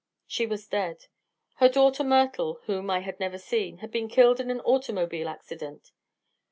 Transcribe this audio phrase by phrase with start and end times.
[0.25, 1.05] She was dead.
[1.57, 5.91] Her daughter Myrtle, whom I had never seen, had been killed in an automobile accident.